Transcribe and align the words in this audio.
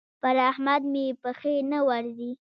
پر 0.21 0.35
احمد 0.51 0.81
مې 0.91 1.05
پښې 1.21 1.55
نه 1.71 1.79
ورځي. 1.87 2.31